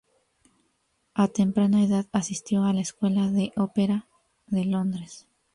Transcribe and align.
A 1.13 1.27
temprana 1.27 1.83
edad 1.83 2.07
asistió 2.11 2.63
a 2.63 2.73
la 2.73 2.81
Escuela 2.81 3.29
de 3.29 3.53
Opera 3.55 4.07
de 4.47 4.65
Londres. 4.65 5.27